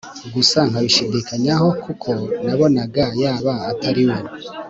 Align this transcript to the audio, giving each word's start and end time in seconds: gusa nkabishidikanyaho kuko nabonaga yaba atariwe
gusa 0.33 0.59
nkabishidikanyaho 0.69 1.67
kuko 1.83 2.11
nabonaga 2.45 3.05
yaba 3.23 3.53
atariwe 3.71 4.19